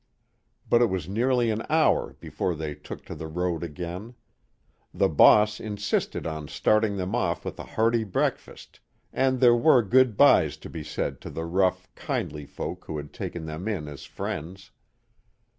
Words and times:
But 0.67 0.81
it 0.81 0.89
was 0.89 1.07
nearly 1.07 1.51
an 1.51 1.61
hour 1.69 2.15
before 2.19 2.55
they 2.55 2.73
took 2.73 3.05
to 3.05 3.13
the 3.13 3.27
road 3.27 3.61
again. 3.61 4.15
The 4.91 5.07
boss 5.09 5.59
insisted 5.59 6.25
on 6.25 6.47
starting 6.47 6.97
them 6.97 7.13
off 7.13 7.45
with 7.45 7.59
a 7.59 7.63
hearty 7.77 8.03
breakfast, 8.03 8.79
and 9.13 9.39
there 9.39 9.53
were 9.55 9.83
good 9.83 10.17
bys 10.17 10.57
to 10.61 10.71
be 10.71 10.83
said 10.83 11.21
to 11.21 11.29
the 11.29 11.45
rough, 11.45 11.87
kindly 11.93 12.47
folk 12.47 12.85
who 12.85 12.97
had 12.97 13.13
taken 13.13 13.45
them 13.45 13.67
in 13.67 13.87
as 13.87 14.05
friends. 14.05 14.71